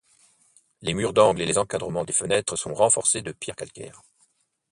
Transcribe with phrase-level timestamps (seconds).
[0.81, 4.01] Les murs d'angles et les encadrements des fenêtres sont renforcés de pierres calcaires.